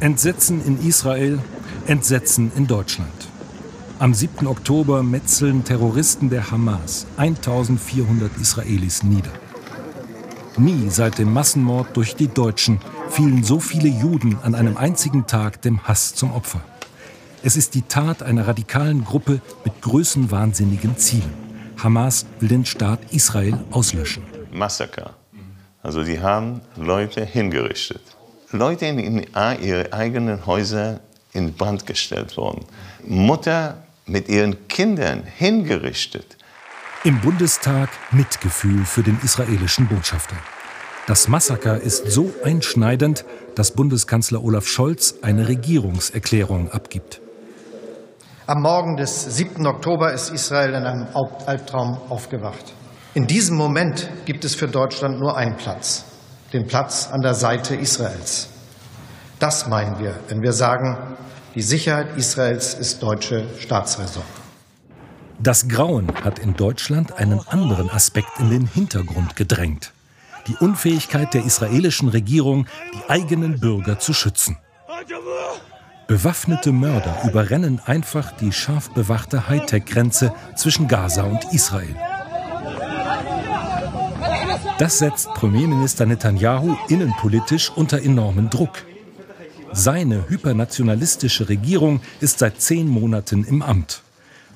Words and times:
Entsetzen 0.00 0.64
in 0.64 0.86
Israel, 0.86 1.38
Entsetzen 1.86 2.52
in 2.56 2.66
Deutschland. 2.66 3.28
Am 3.98 4.14
7. 4.14 4.46
Oktober 4.46 5.02
metzeln 5.02 5.64
Terroristen 5.64 6.30
der 6.30 6.50
Hamas 6.50 7.06
1400 7.16 8.36
Israelis 8.38 9.02
nieder. 9.02 9.32
Nie 10.56 10.88
seit 10.90 11.18
dem 11.18 11.32
Massenmord 11.32 11.96
durch 11.96 12.16
die 12.16 12.28
Deutschen 12.28 12.80
fielen 13.08 13.44
so 13.44 13.60
viele 13.60 13.88
Juden 13.88 14.38
an 14.42 14.54
einem 14.54 14.76
einzigen 14.76 15.26
Tag 15.26 15.62
dem 15.62 15.82
Hass 15.84 16.14
zum 16.14 16.32
Opfer. 16.32 16.60
Es 17.42 17.56
ist 17.56 17.74
die 17.74 17.82
Tat 17.82 18.22
einer 18.22 18.46
radikalen 18.46 19.04
Gruppe 19.04 19.40
mit 19.64 19.80
größenwahnsinnigen 19.80 20.96
Zielen. 20.96 21.32
Hamas 21.82 22.26
will 22.38 22.48
den 22.48 22.66
Staat 22.66 23.00
Israel 23.12 23.58
auslöschen. 23.70 24.22
Massaker. 24.52 25.14
Also 25.82 26.04
die 26.04 26.20
haben 26.20 26.60
Leute 26.76 27.24
hingerichtet. 27.24 28.02
Leute 28.52 28.86
in 28.86 29.26
ihre 29.62 29.92
eigenen 29.92 30.46
Häuser 30.46 31.00
in 31.32 31.54
Brand 31.54 31.86
gestellt 31.86 32.36
worden. 32.36 32.64
Mutter 33.06 33.82
mit 34.06 34.28
ihren 34.28 34.66
Kindern 34.68 35.22
hingerichtet. 35.22 36.36
Im 37.04 37.20
Bundestag 37.20 37.88
Mitgefühl 38.10 38.84
für 38.84 39.02
den 39.02 39.18
israelischen 39.22 39.88
Botschafter. 39.88 40.36
Das 41.06 41.28
Massaker 41.28 41.80
ist 41.80 42.10
so 42.10 42.30
einschneidend, 42.44 43.24
dass 43.54 43.70
Bundeskanzler 43.70 44.44
Olaf 44.44 44.66
Scholz 44.66 45.14
eine 45.22 45.48
Regierungserklärung 45.48 46.70
abgibt. 46.70 47.20
Am 48.46 48.62
Morgen 48.62 48.96
des 48.96 49.36
7. 49.36 49.66
Oktober 49.66 50.12
ist 50.12 50.30
Israel 50.30 50.74
in 50.74 50.84
einem 50.84 51.06
Albtraum 51.46 51.98
aufgewacht. 52.08 52.74
In 53.14 53.26
diesem 53.26 53.56
Moment 53.56 54.10
gibt 54.24 54.44
es 54.44 54.54
für 54.54 54.68
Deutschland 54.68 55.18
nur 55.18 55.36
einen 55.36 55.56
Platz, 55.56 56.04
den 56.52 56.66
Platz 56.66 57.08
an 57.10 57.22
der 57.22 57.34
Seite 57.34 57.74
Israels. 57.74 58.49
Das 59.40 59.66
meinen 59.66 59.98
wir, 59.98 60.14
wenn 60.28 60.42
wir 60.42 60.52
sagen, 60.52 60.98
die 61.54 61.62
Sicherheit 61.62 62.16
Israels 62.18 62.74
ist 62.74 63.02
deutsche 63.02 63.48
Staatsräson. 63.58 64.22
Das 65.38 65.66
Grauen 65.66 66.12
hat 66.22 66.38
in 66.38 66.54
Deutschland 66.54 67.14
einen 67.14 67.40
anderen 67.48 67.88
Aspekt 67.88 68.38
in 68.38 68.50
den 68.50 68.66
Hintergrund 68.66 69.36
gedrängt. 69.36 69.94
Die 70.46 70.56
Unfähigkeit 70.56 71.32
der 71.32 71.44
israelischen 71.44 72.10
Regierung, 72.10 72.66
die 72.94 73.10
eigenen 73.10 73.58
Bürger 73.58 73.98
zu 73.98 74.12
schützen. 74.12 74.58
Bewaffnete 76.06 76.72
Mörder 76.72 77.16
überrennen 77.24 77.80
einfach 77.86 78.32
die 78.36 78.52
scharf 78.52 78.90
bewachte 78.90 79.48
Hightech-Grenze 79.48 80.34
zwischen 80.54 80.86
Gaza 80.86 81.22
und 81.22 81.44
Israel. 81.54 81.96
Das 84.78 84.98
setzt 84.98 85.32
Premierminister 85.32 86.04
Netanyahu 86.04 86.76
innenpolitisch 86.88 87.70
unter 87.74 88.02
enormen 88.02 88.50
Druck. 88.50 88.89
Seine 89.72 90.28
hypernationalistische 90.28 91.48
Regierung 91.48 92.00
ist 92.20 92.40
seit 92.40 92.60
zehn 92.60 92.88
Monaten 92.88 93.44
im 93.44 93.62
Amt. 93.62 94.02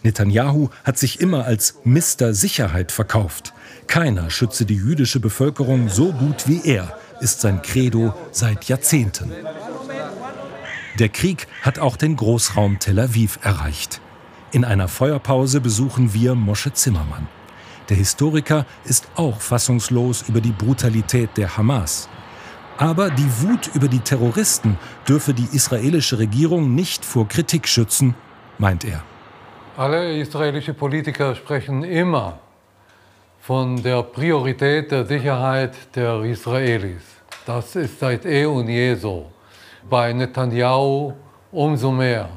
Netanyahu 0.02 0.70
hat 0.82 0.98
sich 0.98 1.20
immer 1.20 1.44
als 1.44 1.76
Mister 1.84 2.34
Sicherheit 2.34 2.92
verkauft. 2.92 3.54
Keiner 3.86 4.28
schütze 4.30 4.66
die 4.66 4.74
jüdische 4.74 5.20
Bevölkerung 5.20 5.88
so 5.88 6.12
gut 6.12 6.48
wie 6.48 6.60
er, 6.64 6.98
ist 7.20 7.40
sein 7.40 7.62
Credo 7.62 8.12
seit 8.32 8.64
Jahrzehnten. 8.64 9.30
Der 10.98 11.08
Krieg 11.08 11.46
hat 11.62 11.78
auch 11.78 11.96
den 11.96 12.16
Großraum 12.16 12.78
Tel 12.80 12.98
Aviv 12.98 13.38
erreicht. 13.42 14.00
In 14.52 14.64
einer 14.64 14.88
Feuerpause 14.88 15.60
besuchen 15.60 16.12
wir 16.12 16.34
Mosche 16.34 16.72
Zimmermann. 16.72 17.28
Der 17.88 17.96
Historiker 17.96 18.66
ist 18.84 19.08
auch 19.14 19.40
fassungslos 19.40 20.24
über 20.28 20.40
die 20.40 20.52
Brutalität 20.52 21.30
der 21.36 21.56
Hamas. 21.56 22.08
Aber 22.78 23.10
die 23.10 23.28
Wut 23.42 23.70
über 23.74 23.86
die 23.86 24.00
Terroristen 24.00 24.78
dürfe 25.08 25.32
die 25.32 25.48
israelische 25.52 26.18
Regierung 26.18 26.74
nicht 26.74 27.04
vor 27.04 27.28
Kritik 27.28 27.68
schützen, 27.68 28.14
meint 28.58 28.84
er. 28.84 29.02
Alle 29.76 30.18
israelischen 30.18 30.74
Politiker 30.74 31.34
sprechen 31.34 31.84
immer 31.84 32.38
von 33.40 33.80
der 33.82 34.02
Priorität 34.02 34.90
der 34.90 35.06
Sicherheit 35.06 35.74
der 35.94 36.22
Israelis. 36.22 37.02
Das 37.46 37.76
ist 37.76 38.00
seit 38.00 38.24
eh 38.24 38.46
und 38.46 38.68
je 38.68 38.94
so 38.94 39.30
bei 39.88 40.12
Netanyahu 40.12 41.12
umso 41.52 41.92
mehr. 41.92 42.28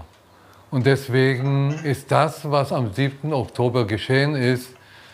Und 0.70 0.86
deswegen 0.86 1.72
ist 1.84 2.12
das, 2.12 2.50
was 2.50 2.72
am 2.74 2.94
7. 2.94 3.34
Oktober 3.34 3.86
geschehen 3.86 4.36
ist, 4.36 4.70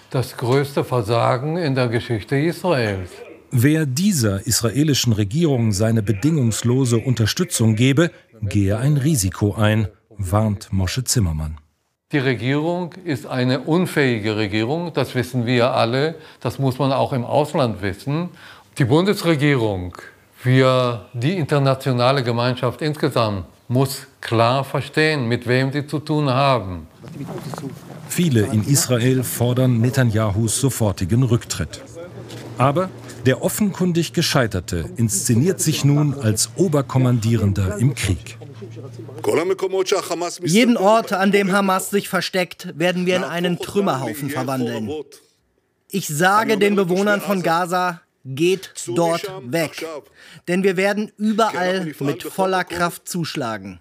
das 0.09 0.35
größte 0.35 0.83
Versagen 0.83 1.57
in 1.57 1.75
der 1.75 1.87
Geschichte 1.87 2.35
Israels. 2.35 3.11
Wer 3.55 3.85
dieser 3.85 4.47
israelischen 4.47 5.13
Regierung 5.13 5.73
seine 5.73 6.01
bedingungslose 6.01 6.97
Unterstützung 6.97 7.75
gebe, 7.75 8.09
gehe 8.41 8.79
ein 8.79 8.97
Risiko 8.97 9.53
ein, 9.53 9.89
warnt 10.09 10.73
Mosche 10.73 11.03
Zimmermann. 11.03 11.59
Die 12.11 12.17
Regierung 12.17 12.93
ist 13.05 13.27
eine 13.27 13.59
unfähige 13.59 14.37
Regierung, 14.37 14.91
das 14.95 15.13
wissen 15.13 15.45
wir 15.45 15.69
alle, 15.69 16.15
das 16.39 16.57
muss 16.57 16.79
man 16.79 16.91
auch 16.91 17.13
im 17.13 17.23
Ausland 17.23 17.83
wissen. 17.83 18.29
Die 18.79 18.85
Bundesregierung 18.85 19.95
für 20.35 21.05
die 21.13 21.37
internationale 21.37 22.23
Gemeinschaft 22.23 22.81
insgesamt 22.81 23.45
muss 23.67 24.07
klar 24.19 24.63
verstehen, 24.63 25.27
mit 25.27 25.47
wem 25.47 25.71
sie 25.71 25.85
zu 25.85 25.99
tun 25.99 26.27
haben. 26.27 26.87
Viele 28.09 28.47
in 28.47 28.63
Israel 28.63 29.23
fordern 29.23 29.79
Netanyahus 29.79 30.59
sofortigen 30.59 31.21
Rücktritt. 31.21 31.83
Aber 32.57 32.89
der 33.25 33.41
offenkundig 33.41 34.13
Gescheiterte 34.13 34.89
inszeniert 34.97 35.61
sich 35.61 35.85
nun 35.85 36.13
als 36.13 36.51
Oberkommandierender 36.55 37.77
im 37.77 37.95
Krieg. 37.95 38.37
Jeden 40.43 40.77
Ort, 40.77 41.13
an 41.13 41.31
dem 41.31 41.51
Hamas 41.51 41.89
sich 41.89 42.09
versteckt, 42.09 42.77
werden 42.77 43.05
wir 43.05 43.15
in 43.15 43.23
einen 43.23 43.59
Trümmerhaufen 43.59 44.29
verwandeln. 44.29 44.89
Ich 45.89 46.07
sage 46.07 46.57
den 46.57 46.75
Bewohnern 46.75 47.21
von 47.21 47.43
Gaza, 47.43 48.01
geht 48.25 48.73
dort 48.87 49.29
weg. 49.45 49.85
Denn 50.47 50.63
wir 50.63 50.77
werden 50.77 51.11
überall 51.17 51.93
mit 51.99 52.23
voller 52.23 52.63
Kraft 52.63 53.07
zuschlagen. 53.07 53.79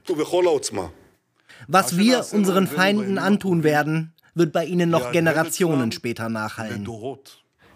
Was 1.69 1.97
wir 1.97 2.27
unseren 2.33 2.67
Feinden 2.67 3.19
antun 3.19 3.63
werden, 3.63 4.13
wird 4.35 4.53
bei 4.53 4.65
ihnen 4.65 4.91
noch 4.91 5.13
Generationen 5.13 5.93
später 5.93 6.29
nachhallen. 6.29 6.89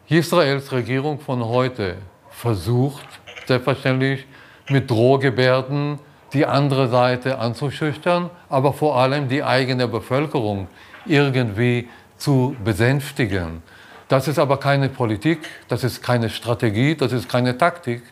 Israels 0.09 0.71
Regierung 0.71 1.19
von 1.19 1.45
heute 1.45 1.97
versucht 2.31 3.07
selbstverständlich 3.47 4.25
mit 4.69 4.89
Drohgebärden 4.89 5.99
die 6.33 6.47
andere 6.47 6.89
Seite 6.89 7.41
anzuschüchtern, 7.41 8.31
aber 8.49 8.73
vor 8.73 8.97
allem 8.97 9.29
die 9.29 9.43
eigene 9.43 9.89
Bevölkerung 9.89 10.69
irgendwie 11.07 11.89
zu 12.19 12.55
besänftigen. 12.65 13.63
Das 14.07 14.29
ist 14.29 14.39
aber 14.39 14.59
keine 14.59 14.89
Politik, 14.89 15.41
das 15.67 15.83
ist 15.83 16.03
keine 16.03 16.31
Strategie, 16.31 16.95
das 16.95 17.11
ist 17.11 17.29
keine 17.29 17.59
Taktik. 17.59 18.03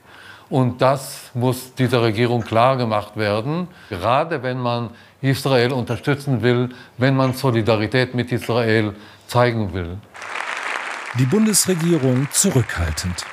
Und 0.50 0.82
das 0.82 1.31
muss 1.32 1.75
dieser 1.75 2.03
Regierung 2.03 2.43
klar 2.43 2.76
gemacht 2.76 3.16
werden, 3.16 3.69
gerade 3.88 4.43
wenn 4.43 4.59
man 4.59 4.91
Israel 5.22 5.72
unterstützen 5.72 6.43
will, 6.43 6.71
wenn 6.99 7.15
man 7.15 7.34
Solidarität 7.34 8.15
mit 8.15 8.32
Israel 8.32 8.94
zeigen 9.28 9.72
will. 9.72 9.97
Die 11.16 11.26
Bundesregierung 11.26 12.26
zurückhaltend. 12.32 13.25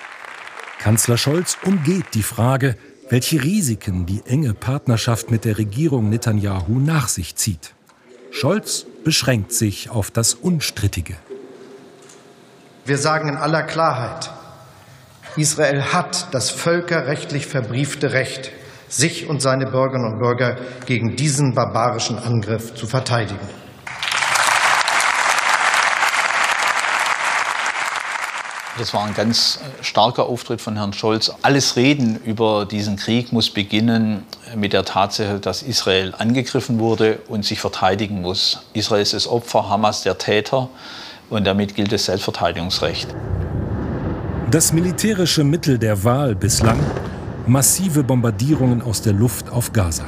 Kanzler 0.77 1.17
Scholz 1.17 1.57
umgeht 1.65 2.13
die 2.13 2.21
Frage, 2.21 2.77
welche 3.09 3.41
Risiken 3.41 4.05
die 4.05 4.21
enge 4.27 4.53
Partnerschaft 4.53 5.31
mit 5.31 5.45
der 5.45 5.57
Regierung 5.57 6.09
Netanyahu 6.09 6.79
nach 6.79 7.07
sich 7.07 7.35
zieht. 7.37 7.73
Scholz 8.29 8.85
beschränkt 9.03 9.51
sich 9.51 9.89
auf 9.89 10.11
das 10.11 10.35
Unstrittige. 10.35 11.15
Wir 12.85 12.99
sagen 12.99 13.29
in 13.29 13.35
aller 13.35 13.63
Klarheit, 13.63 14.29
Israel 15.35 15.81
hat 15.85 16.27
das 16.35 16.51
völkerrechtlich 16.51 17.47
verbriefte 17.47 18.13
Recht, 18.13 18.51
sich 18.89 19.27
und 19.27 19.41
seine 19.41 19.65
Bürgerinnen 19.65 20.13
und 20.13 20.19
Bürger 20.19 20.57
gegen 20.85 21.15
diesen 21.15 21.55
barbarischen 21.55 22.19
Angriff 22.19 22.75
zu 22.75 22.85
verteidigen. 22.85 23.60
Das 28.77 28.93
war 28.93 29.03
ein 29.03 29.13
ganz 29.13 29.59
äh, 29.61 29.83
starker 29.83 30.27
Auftritt 30.27 30.61
von 30.61 30.77
Herrn 30.77 30.93
Scholz. 30.93 31.31
Alles 31.41 31.75
Reden 31.75 32.19
über 32.23 32.65
diesen 32.65 32.95
Krieg 32.95 33.33
muss 33.33 33.49
beginnen 33.49 34.23
mit 34.55 34.73
der 34.73 34.85
Tatsache, 34.85 35.39
dass 35.39 35.61
Israel 35.61 36.13
angegriffen 36.17 36.79
wurde 36.79 37.19
und 37.27 37.43
sich 37.43 37.59
verteidigen 37.59 38.21
muss. 38.21 38.63
Israel 38.73 39.01
ist 39.01 39.13
das 39.13 39.27
Opfer, 39.27 39.67
Hamas 39.69 40.03
der 40.03 40.17
Täter 40.17 40.69
und 41.29 41.45
damit 41.45 41.75
gilt 41.75 41.91
das 41.91 42.05
Selbstverteidigungsrecht. 42.05 43.13
Das 44.51 44.73
militärische 44.73 45.43
Mittel 45.43 45.77
der 45.77 46.03
Wahl 46.03 46.35
bislang 46.35 46.79
massive 47.47 48.03
Bombardierungen 48.03 48.81
aus 48.81 49.01
der 49.01 49.13
Luft 49.13 49.49
auf 49.49 49.73
Gaza. 49.73 50.05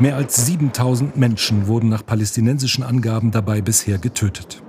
Mehr 0.00 0.16
als 0.16 0.46
7000 0.46 1.16
Menschen 1.16 1.66
wurden 1.66 1.88
nach 1.88 2.04
palästinensischen 2.04 2.84
Angaben 2.84 3.30
dabei 3.30 3.60
bisher 3.60 3.98
getötet. 3.98 4.63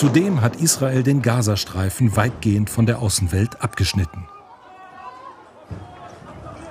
Zudem 0.00 0.40
hat 0.40 0.56
Israel 0.56 1.02
den 1.02 1.20
Gazastreifen 1.20 2.16
weitgehend 2.16 2.70
von 2.70 2.86
der 2.86 3.00
Außenwelt 3.00 3.60
abgeschnitten. 3.60 4.26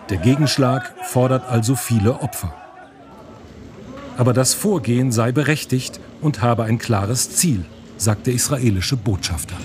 Der 0.09 0.17
Gegenschlag 0.17 0.95
fordert 1.03 1.47
also 1.47 1.75
viele 1.75 2.21
Opfer. 2.21 2.51
Aber 4.17 4.33
das 4.33 4.55
Vorgehen 4.55 5.11
sei 5.11 5.31
berechtigt 5.31 5.99
und 6.21 6.41
habe 6.41 6.63
ein 6.63 6.79
klares 6.79 7.35
Ziel, 7.35 7.65
sagt 7.97 8.25
der 8.25 8.33
israelische 8.33 8.97
Botschafter. 8.97 9.57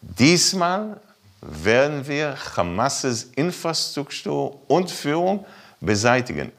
Diesmal 0.00 1.02
werden 1.42 2.08
wir 2.08 2.38
Hamas' 2.56 3.34
Infrastruktur 3.36 4.62
und 4.70 4.90
Führung 4.90 5.44
beseitigen. 5.78 6.52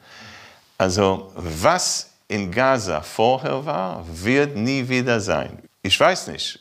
Also 0.78 1.32
was 1.36 2.12
in 2.28 2.52
Gaza 2.52 3.02
vorher 3.02 3.66
war, 3.66 4.06
wird 4.08 4.56
nie 4.56 4.88
wieder 4.88 5.20
sein. 5.20 5.60
Ich 5.82 6.00
weiß 6.00 6.28
nicht, 6.28 6.60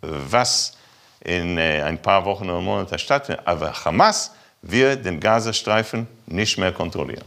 was 0.00 0.72
in 1.20 1.58
äh, 1.58 1.82
ein 1.82 2.00
paar 2.00 2.24
Wochen 2.24 2.44
oder 2.44 2.60
Monaten 2.60 2.98
stattfindet, 2.98 3.46
aber 3.46 3.72
Hamas 3.84 4.32
wird 4.62 5.04
den 5.04 5.20
Gazastreifen 5.20 6.06
nicht 6.26 6.58
mehr 6.58 6.72
kontrollieren. 6.72 7.24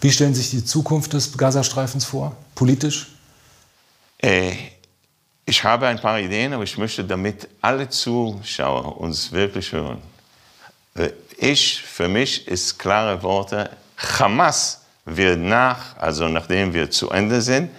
Wie 0.00 0.10
stellen 0.10 0.34
Sie 0.34 0.42
sich 0.42 0.50
die 0.50 0.64
Zukunft 0.64 1.12
des 1.12 1.36
Gazastreifens 1.36 2.04
vor, 2.04 2.36
politisch? 2.54 3.08
Äh, 4.18 4.52
ich 5.44 5.64
habe 5.64 5.86
ein 5.86 6.00
paar 6.00 6.20
Ideen, 6.20 6.52
aber 6.52 6.64
ich 6.64 6.78
möchte, 6.78 7.04
damit 7.04 7.48
alle 7.60 7.88
Zuschauer 7.88 8.98
uns 8.98 9.32
wirklich 9.32 9.72
hören. 9.72 10.00
Äh, 10.94 11.10
ich, 11.38 11.80
für 11.80 12.08
mich 12.08 12.46
ist 12.46 12.78
klare 12.78 13.22
Worte, 13.22 13.70
Hamas 13.96 14.79
wird 15.04 15.38
nach, 15.38 15.96
also 15.98 16.28
nachdem 16.28 16.72
wir 16.72 16.90
zu 16.90 17.10
Ende 17.10 17.40
sind, 17.40 17.70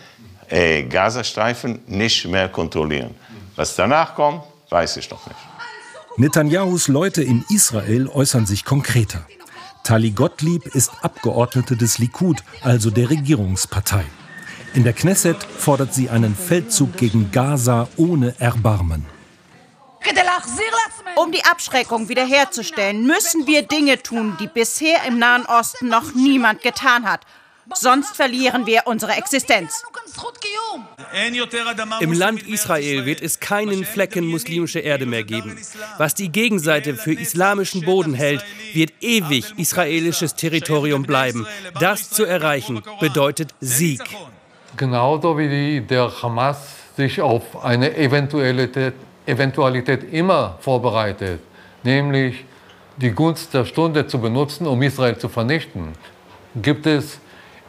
äh, 0.50 0.84
Gazastreifen 0.84 1.80
nicht 1.88 2.26
mehr 2.26 2.50
kontrollieren. 2.50 3.16
Was 3.56 3.76
danach 3.76 4.16
kommt, 4.16 4.44
weiß 4.70 4.98
ich 4.98 5.10
noch 5.10 5.26
nicht. 5.26 5.38
Netanyahus 6.18 6.88
Leute 6.88 7.24
in 7.24 7.46
Israel 7.50 8.08
äußern 8.08 8.46
sich 8.46 8.66
konkreter. 8.66 9.26
Tali 9.84 10.12
Gottlieb 10.12 10.68
ist 10.76 10.92
Abgeordnete 11.02 11.78
des 11.78 11.98
Likud, 11.98 12.44
also 12.62 12.92
der 12.92 13.10
Regierungspartei. 13.10 14.04
In 14.74 14.84
der 14.84 14.94
Knesset 14.94 15.38
fordert 15.44 15.94
sie 15.94 16.10
einen 16.10 16.36
Feldzug 16.36 16.96
gegen 16.98 17.32
Gaza 17.32 17.88
ohne 17.98 18.36
Erbarmen. 18.40 19.06
Um 21.16 21.32
die 21.32 21.44
Abschreckung 21.44 22.10
wiederherzustellen, 22.10 23.06
müssen 23.06 23.48
wir 23.48 23.64
Dinge 23.64 24.02
tun, 24.02 24.38
die 24.40 24.48
bisher 24.48 25.04
im 25.08 25.20
Nahen 25.20 25.46
Osten 25.46 25.90
noch 25.90 26.14
niemand 26.14 26.62
getan 26.62 27.10
hat. 27.10 27.22
Sonst 27.74 28.16
verlieren 28.16 28.66
wir 28.66 28.84
unsere 28.86 29.14
Existenz. 29.14 29.84
Im 32.00 32.14
Land 32.14 32.44
Israel 32.48 33.06
wird 33.06 33.22
es 33.22 33.40
keinen 33.40 33.86
Flecken 33.86 34.28
muslimische 34.28 34.80
Erde 34.80 35.06
mehr 35.06 35.24
geben. 35.24 35.58
Was 35.98 36.16
die 36.16 36.30
Gegenseite 36.30 36.96
für 36.96 37.14
islamischen 37.14 37.82
Boden 37.86 38.14
hält, 38.14 38.44
wird 38.74 38.94
ewig 39.02 39.54
israelisches 39.58 40.36
Territorium 40.36 41.04
bleiben. 41.04 41.48
Das 41.80 42.10
zu 42.10 42.26
erreichen 42.26 42.82
bedeutet 43.00 43.54
Sieg. 43.60 44.02
Genauso 44.76 45.38
wie 45.38 45.82
der 45.82 46.12
Hamas 46.22 46.58
sich 46.98 47.22
auf 47.22 47.64
eine 47.64 47.96
Eventualität, 47.96 48.94
Eventualität 49.26 50.14
immer 50.14 50.58
vorbereitet, 50.60 51.42
nämlich 51.84 52.46
die 52.98 53.12
Gunst 53.12 53.54
der 53.54 53.66
Stunde 53.66 54.08
zu 54.08 54.20
benutzen, 54.20 54.68
um 54.68 54.82
Israel 54.82 55.18
zu 55.18 55.30
vernichten, 55.30 55.94
gibt 56.56 56.86
es 56.86 57.20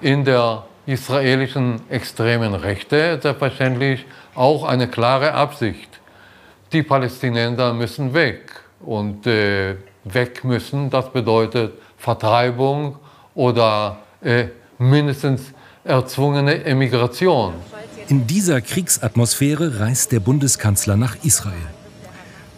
in 0.01 0.25
der 0.25 0.65
israelischen 0.87 1.81
extremen 1.89 2.55
Rechte 2.55 3.19
selbstverständlich 3.23 4.05
auch 4.35 4.65
eine 4.65 4.89
klare 4.89 5.33
Absicht. 5.33 6.01
Die 6.73 6.83
Palästinenser 6.83 7.73
müssen 7.73 8.15
weg. 8.15 8.63
Und 8.81 9.27
äh, 9.29 9.77
weg 10.05 10.43
müssen, 10.43 10.91
das 10.91 11.13
bedeutet 11.13 11.75
Vertreibung 11.97 12.97
oder 13.35 13.99
äh, 14.23 14.47
mindestens 14.79 15.53
erzwungene 15.85 16.65
Emigration. 16.65 17.55
In 18.09 18.27
dieser 18.27 18.61
Kriegsatmosphäre 18.61 19.81
reist 19.81 20.13
der 20.13 20.21
Bundeskanzler 20.21 20.97
nach 20.97 21.17
Israel. 21.23 21.55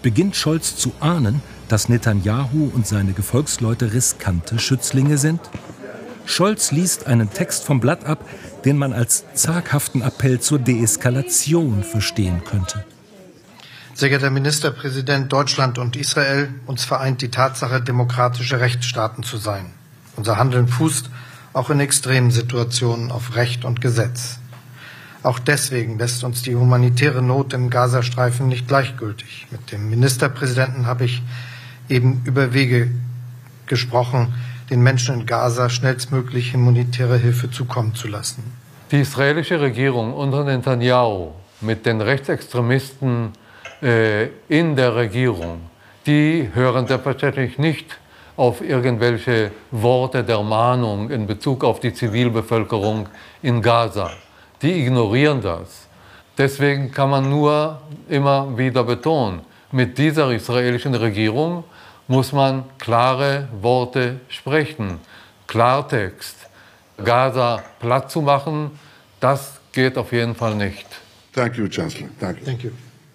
Beginnt 0.03 0.37
Scholz 0.37 0.77
zu 0.77 0.93
ahnen, 1.01 1.43
dass 1.69 1.89
Netanyahu 1.89 2.71
und 2.75 2.87
seine 2.87 3.13
Gefolgsleute 3.13 3.93
riskante 3.93 4.59
Schützlinge 4.59 5.19
sind? 5.19 5.41
Scholz 6.27 6.73
liest 6.73 7.07
einen 7.07 7.31
Text 7.31 7.65
vom 7.65 7.81
Blatt 7.81 8.05
ab, 8.05 8.25
den 8.65 8.79
man 8.79 8.93
als 8.93 9.25
zaghaften 9.35 10.03
Appell 10.03 10.41
zur 10.41 10.59
Deeskalation 10.59 11.85
verstehen 11.85 12.43
könnte. 12.45 12.85
Sehr 13.95 14.09
geehrter 14.09 14.31
Ministerpräsident, 14.31 15.33
Deutschland 15.33 15.79
und 15.79 15.97
Israel, 15.97 16.49
uns 16.67 16.85
vereint 16.85 17.23
die 17.23 17.31
Tatsache, 17.31 17.81
demokratische 17.81 18.61
Rechtsstaaten 18.61 19.23
zu 19.23 19.37
sein. 19.37 19.67
Unser 20.17 20.39
Handeln 20.39 20.67
fußt 20.69 21.11
auch 21.53 21.71
in 21.71 21.81
extremen 21.81 22.31
Situationen 22.31 23.13
auf 23.13 23.37
Recht 23.37 23.65
und 23.65 23.81
Gesetz. 23.81 24.39
Auch 25.25 25.39
deswegen 25.39 25.99
lässt 25.99 26.23
uns 26.23 26.43
die 26.43 26.55
humanitäre 26.55 27.23
Not 27.23 27.55
im 27.55 27.71
Gazastreifen 27.71 28.47
nicht 28.47 28.69
gleichgültig. 28.69 29.47
Mit 29.51 29.73
dem 29.73 29.89
Ministerpräsidenten 29.89 30.87
habe 30.87 31.07
ich 31.07 31.23
eben 31.89 32.23
über 32.27 32.53
Wege 32.53 32.91
gesprochen, 33.67 34.35
den 34.69 34.83
Menschen 34.83 35.21
in 35.21 35.27
Gaza 35.27 35.71
schnellstmöglich 35.71 36.53
humanitäre 36.53 37.17
Hilfe 37.17 37.51
zukommen 37.51 37.95
zu 37.95 38.07
lassen. 38.07 38.45
Die 38.91 39.01
israelische 39.01 39.59
Regierung 39.63 40.13
unter 40.13 40.45
Netanyahu 40.45 41.33
mit 41.63 41.87
den 41.87 42.03
Rechtsextremisten 42.03 43.31
äh, 43.83 44.27
in 44.49 44.77
der 44.77 44.95
Regierung, 44.95 45.63
die 46.05 46.51
hören 46.53 46.87
selbstverständlich 46.87 47.57
nicht 47.57 47.99
auf 48.37 48.61
irgendwelche 48.61 49.53
Worte 49.71 50.23
der 50.23 50.43
Mahnung 50.43 51.09
in 51.09 51.27
Bezug 51.27 51.65
auf 51.65 51.81
die 51.81 51.95
Zivilbevölkerung 51.95 53.09
in 53.41 53.63
Gaza. 53.63 54.11
Die 54.63 54.87
ignorieren 54.87 55.41
das. 55.41 55.87
Deswegen 56.37 56.91
kann 56.91 57.11
man 57.11 57.29
nur 57.29 57.81
immer 58.09 58.57
wieder 58.57 58.83
betonen, 58.83 59.41
mit 59.71 59.99
dieser 59.99 60.31
israelischen 60.31 60.95
Regierung 60.95 61.65
muss 62.07 62.33
man 62.33 62.65
klare 62.79 63.49
Worte 63.61 64.21
sprechen. 64.29 64.99
Klartext. 65.47 66.37
Gaza 67.03 67.63
platt 67.81 68.11
zu 68.11 68.23
machen, 68.23 68.71
das 69.19 69.55
geht 69.73 69.99
auf 69.99 70.13
jeden 70.13 70.35
Fall 70.35 70.55
nicht. 70.55 70.87
Thank 71.33 71.57
you, 71.57 71.67
Chancellor. 71.69 72.09
Thank 72.21 72.39
you. 72.39 72.45
Thank 72.45 72.65
you. 72.65 72.71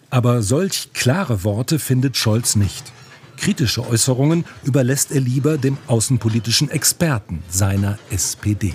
Aber 0.09 0.42
solch 0.42 0.92
klare 0.94 1.44
Worte 1.44 1.80
findet 1.80 2.18
Scholz 2.18 2.56
nicht. 2.56 2.92
Kritische 3.38 3.88
Äußerungen 3.88 4.44
überlässt 4.63 5.12
er 5.13 5.21
lieber 5.21 5.57
dem 5.57 5.78
außenpolitischen 5.87 6.69
Experten 6.71 7.42
seiner 7.49 7.97
SPD. 8.09 8.73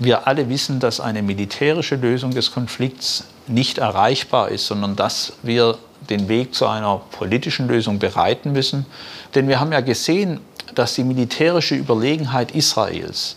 Wir 0.00 0.26
alle 0.26 0.48
wissen, 0.48 0.80
dass 0.80 0.98
eine 0.98 1.22
militärische 1.22 1.96
Lösung 1.96 2.32
des 2.32 2.52
Konflikts 2.52 3.24
nicht 3.46 3.78
erreichbar 3.78 4.48
ist, 4.48 4.66
sondern 4.66 4.96
dass 4.96 5.34
wir 5.42 5.76
den 6.08 6.28
Weg 6.28 6.54
zu 6.54 6.66
einer 6.66 7.02
politischen 7.12 7.68
Lösung 7.68 7.98
bereiten 7.98 8.52
müssen. 8.52 8.86
Denn 9.34 9.46
wir 9.46 9.60
haben 9.60 9.72
ja 9.72 9.80
gesehen, 9.80 10.40
dass 10.74 10.94
die 10.94 11.04
militärische 11.04 11.74
Überlegenheit 11.74 12.52
Israels 12.52 13.36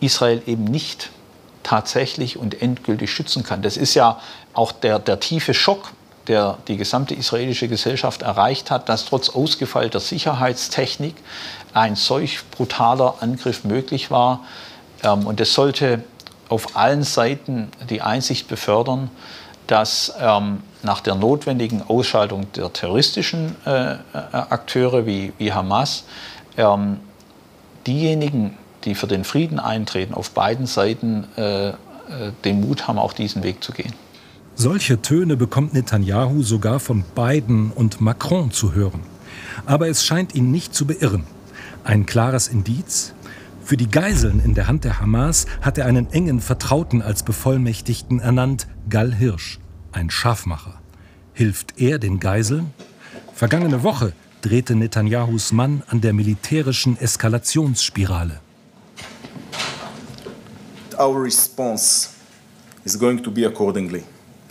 Israel 0.00 0.42
eben 0.46 0.64
nicht 0.64 1.10
tatsächlich 1.62 2.36
und 2.36 2.62
endgültig 2.62 3.10
schützen 3.10 3.42
kann. 3.42 3.62
Das 3.62 3.76
ist 3.76 3.94
ja 3.94 4.20
auch 4.54 4.72
der, 4.72 4.98
der 4.98 5.18
tiefe 5.18 5.54
Schock, 5.54 5.92
der 6.26 6.58
die 6.68 6.76
gesamte 6.76 7.14
israelische 7.14 7.68
Gesellschaft 7.68 8.22
erreicht 8.22 8.70
hat, 8.70 8.88
dass 8.88 9.06
trotz 9.06 9.30
ausgefeilter 9.30 9.98
Sicherheitstechnik 9.98 11.16
ein 11.72 11.96
solch 11.96 12.40
brutaler 12.50 13.16
Angriff 13.20 13.64
möglich 13.64 14.10
war. 14.10 14.44
Ähm, 15.02 15.26
und 15.26 15.40
es 15.40 15.54
sollte 15.54 16.02
auf 16.48 16.76
allen 16.76 17.02
Seiten 17.02 17.68
die 17.90 18.00
Einsicht 18.00 18.48
befördern, 18.48 19.10
dass 19.66 20.14
ähm, 20.18 20.60
nach 20.82 21.00
der 21.00 21.14
notwendigen 21.14 21.82
Ausschaltung 21.82 22.50
der 22.52 22.72
terroristischen 22.72 23.54
äh, 23.66 23.92
äh, 23.92 23.96
Akteure 24.32 25.06
wie, 25.06 25.32
wie 25.38 25.52
Hamas 25.52 26.04
ähm, 26.56 26.98
diejenigen, 27.86 28.56
die 28.84 28.94
für 28.94 29.06
den 29.06 29.24
Frieden 29.24 29.58
eintreten, 29.58 30.14
auf 30.14 30.30
beiden 30.30 30.66
Seiten 30.66 31.26
äh, 31.36 31.68
äh, 31.68 31.74
den 32.44 32.60
Mut 32.60 32.88
haben, 32.88 32.98
auch 32.98 33.12
diesen 33.12 33.42
Weg 33.42 33.62
zu 33.62 33.72
gehen. 33.72 33.92
Solche 34.54 35.02
Töne 35.02 35.36
bekommt 35.36 35.74
Netanyahu 35.74 36.42
sogar 36.42 36.80
von 36.80 37.04
Biden 37.14 37.70
und 37.70 38.00
Macron 38.00 38.50
zu 38.50 38.74
hören. 38.74 39.02
Aber 39.66 39.88
es 39.88 40.04
scheint 40.04 40.34
ihn 40.34 40.50
nicht 40.50 40.74
zu 40.74 40.86
beirren. 40.86 41.24
Ein 41.84 42.06
klares 42.06 42.48
Indiz? 42.48 43.14
Für 43.68 43.76
die 43.76 43.90
Geiseln 43.90 44.40
in 44.42 44.54
der 44.54 44.66
Hand 44.66 44.84
der 44.84 44.98
Hamas 44.98 45.44
hat 45.60 45.76
er 45.76 45.84
einen 45.84 46.10
engen 46.10 46.40
Vertrauten 46.40 47.02
als 47.02 47.22
Bevollmächtigten 47.22 48.18
ernannt, 48.18 48.66
Gal 48.88 49.14
Hirsch 49.14 49.58
ein 49.92 50.08
Scharfmacher. 50.08 50.80
Hilft 51.34 51.78
er 51.78 51.98
den 51.98 52.18
Geiseln? 52.18 52.72
Vergangene 53.34 53.82
Woche 53.82 54.14
drehte 54.40 54.74
Netanyahus 54.74 55.52
Mann 55.52 55.82
an 55.86 56.00
der 56.00 56.14
militärischen 56.14 56.98
Eskalationsspirale. 56.98 58.40
Our 60.98 61.22
response 61.22 62.08
is 62.86 62.98
going 62.98 63.22
to 63.22 63.30
be 63.30 63.46
accordingly. 63.46 64.02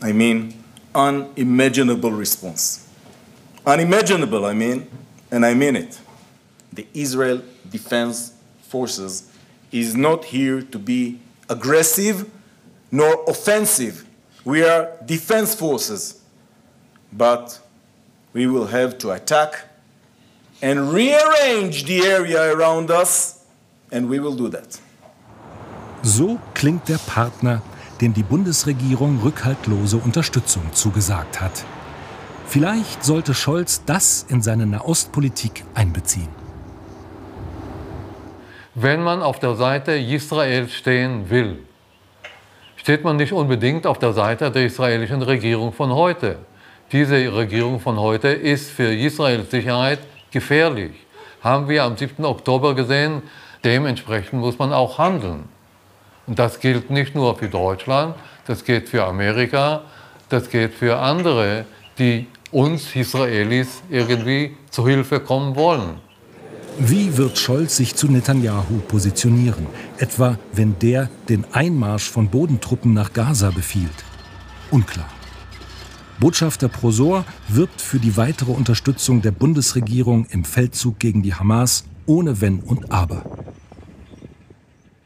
I 0.03 0.13
mean, 0.13 0.53
unimaginable 0.93 2.11
response. 2.11 2.81
Unimaginable, 3.65 4.45
I 4.45 4.53
mean, 4.53 4.85
and 5.31 5.43
I 5.43 5.55
mean 5.55 5.75
it. 5.75 5.97
the 6.77 6.85
Israel 6.93 7.41
Defense 7.71 8.33
Forces 8.69 9.23
is 9.71 9.95
not 9.95 10.25
here 10.25 10.61
to 10.61 10.79
be 10.79 11.19
aggressive 11.49 12.25
nor 12.91 13.23
offensive. 13.27 14.05
We 14.45 14.63
are 14.63 14.89
defense 15.05 15.55
forces. 15.55 16.21
But 17.11 17.59
we 18.33 18.47
will 18.47 18.67
have 18.67 18.97
to 18.99 19.11
attack 19.11 19.65
and 20.61 20.91
rearrange 20.93 21.85
the 21.85 22.01
area 22.05 22.53
around 22.53 22.91
us, 22.91 23.45
and 23.91 24.09
we 24.09 24.19
will 24.19 24.35
do 24.35 24.49
that. 24.49 24.79
So 26.03 26.39
klingt 26.53 26.87
der 26.87 26.99
Partner, 26.99 27.61
dem 28.01 28.13
die 28.13 28.23
Bundesregierung 28.23 29.21
rückhaltlose 29.21 29.97
Unterstützung 29.97 30.63
zugesagt 30.73 31.41
hat. 31.41 31.65
Vielleicht 32.47 33.03
sollte 33.03 33.33
Scholz 33.33 33.81
das 33.85 34.25
in 34.29 34.41
seine 34.41 34.65
Nahostpolitik 34.65 35.65
einbeziehen. 35.73 36.29
Wenn 38.79 39.01
man 39.01 39.23
auf 39.23 39.39
der 39.39 39.55
Seite 39.55 39.93
Israels 39.93 40.71
stehen 40.71 41.31
will, 41.31 41.57
steht 42.75 43.03
man 43.03 43.15
nicht 43.15 43.33
unbedingt 43.33 43.87
auf 43.87 43.97
der 43.97 44.13
Seite 44.13 44.51
der 44.51 44.67
israelischen 44.67 45.23
Regierung 45.23 45.73
von 45.73 45.91
heute. 45.91 46.37
Diese 46.91 47.15
Regierung 47.35 47.79
von 47.79 47.99
heute 47.99 48.27
ist 48.27 48.69
für 48.69 48.93
Israels 48.93 49.49
Sicherheit 49.49 49.97
gefährlich. 50.29 50.91
Haben 51.41 51.67
wir 51.67 51.85
am 51.85 51.97
7. 51.97 52.23
Oktober 52.23 52.75
gesehen. 52.75 53.23
Dementsprechend 53.63 54.41
muss 54.41 54.59
man 54.59 54.71
auch 54.71 54.99
handeln. 54.99 55.45
Und 56.27 56.37
das 56.37 56.59
gilt 56.59 56.91
nicht 56.91 57.15
nur 57.15 57.35
für 57.35 57.49
Deutschland, 57.49 58.13
das 58.45 58.63
gilt 58.63 58.89
für 58.89 59.03
Amerika, 59.05 59.81
das 60.29 60.51
gilt 60.51 60.75
für 60.75 60.99
andere, 60.99 61.65
die 61.97 62.27
uns 62.51 62.95
Israelis 62.95 63.81
irgendwie 63.89 64.55
zu 64.69 64.87
Hilfe 64.87 65.19
kommen 65.19 65.55
wollen. 65.55 66.06
Wie 66.79 67.17
wird 67.17 67.39
Scholz 67.39 67.77
sich 67.77 67.95
zu 67.95 68.07
Netanyahu 68.07 68.77
positionieren, 68.87 69.65
etwa 69.97 70.37
wenn 70.53 70.77
der 70.77 71.09
den 71.27 71.43
Einmarsch 71.51 72.07
von 72.07 72.29
Bodentruppen 72.29 72.93
nach 72.93 73.13
Gaza 73.13 73.49
befiehlt? 73.49 74.05
Unklar. 74.69 75.09
Botschafter 76.19 76.67
Prosor 76.67 77.25
wirbt 77.47 77.81
für 77.81 77.97
die 77.97 78.15
weitere 78.15 78.51
Unterstützung 78.51 79.23
der 79.23 79.31
Bundesregierung 79.31 80.27
im 80.29 80.45
Feldzug 80.45 80.99
gegen 80.99 81.23
die 81.23 81.33
Hamas 81.33 81.83
ohne 82.05 82.39
Wenn 82.41 82.59
und 82.59 82.91
Aber. 82.91 83.23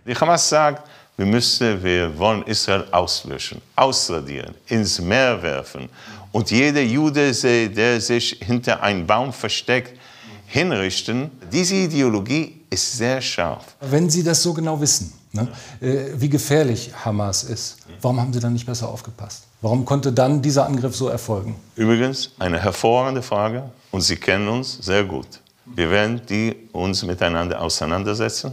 Die 0.05 0.13
Hamas 0.13 0.49
sagt, 0.49 0.89
wir, 1.15 1.25
müssen, 1.25 1.81
wir 1.81 2.17
wollen 2.17 2.43
Israel 2.43 2.83
auslöschen, 2.91 3.61
ausradieren, 3.77 4.55
ins 4.67 4.99
Meer 4.99 5.41
werfen. 5.41 5.87
Und 6.33 6.51
jeder 6.51 6.81
Jude, 6.81 7.31
der 7.69 8.01
sich 8.01 8.39
hinter 8.41 8.83
einem 8.83 9.07
Baum 9.07 9.31
versteckt, 9.31 9.97
hinrichten. 10.51 11.31
Diese 11.51 11.75
Ideologie 11.75 12.61
ist 12.69 12.97
sehr 12.97 13.21
scharf. 13.21 13.63
Wenn 13.79 14.09
Sie 14.09 14.21
das 14.21 14.43
so 14.43 14.53
genau 14.53 14.79
wissen, 14.81 15.13
ne, 15.31 15.47
äh, 15.79 16.11
wie 16.15 16.27
gefährlich 16.27 16.91
Hamas 17.05 17.43
ist, 17.43 17.77
warum 18.01 18.19
haben 18.19 18.33
Sie 18.33 18.39
dann 18.39 18.51
nicht 18.51 18.65
besser 18.65 18.89
aufgepasst? 18.89 19.43
Warum 19.61 19.85
konnte 19.85 20.11
dann 20.11 20.41
dieser 20.41 20.65
Angriff 20.65 20.95
so 20.95 21.07
erfolgen? 21.07 21.55
Übrigens 21.75 22.31
eine 22.37 22.59
hervorragende 22.59 23.21
Frage 23.21 23.71
und 23.91 24.01
Sie 24.01 24.17
kennen 24.17 24.47
uns 24.49 24.79
sehr 24.81 25.05
gut. 25.05 25.39
Wir 25.65 25.89
werden 25.89 26.21
die 26.27 26.53
uns 26.73 27.03
miteinander 27.03 27.61
auseinandersetzen. 27.61 28.51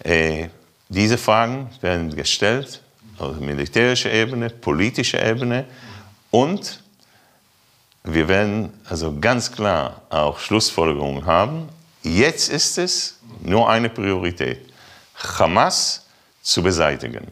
Äh, 0.00 0.48
diese 0.90 1.16
Fragen 1.16 1.70
werden 1.80 2.14
gestellt 2.14 2.82
auf 3.16 3.40
militärischer 3.40 4.12
Ebene, 4.12 4.50
politischer 4.50 5.24
Ebene 5.24 5.64
und 6.30 6.82
wir 8.04 8.28
werden 8.28 8.72
also 8.88 9.18
ganz 9.20 9.52
klar 9.52 10.02
auch 10.08 10.38
Schlussfolgerungen 10.38 11.26
haben. 11.26 11.68
Jetzt 12.02 12.48
ist 12.48 12.78
es 12.78 13.18
nur 13.42 13.68
eine 13.68 13.90
Priorität, 13.90 14.72
Hamas 15.14 16.06
zu 16.42 16.62
beseitigen. 16.62 17.28